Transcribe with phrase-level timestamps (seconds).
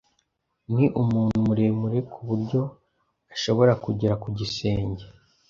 [0.73, 2.61] Ni umuntu muremure kuburyo
[3.33, 5.03] ashobora kugera ku gisenge.